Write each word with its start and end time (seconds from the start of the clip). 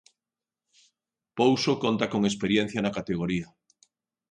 Pouso 1.37 1.71
conta 1.83 2.05
con 2.13 2.21
experiencia 2.29 2.79
na 2.81 2.95
categoría. 2.97 3.47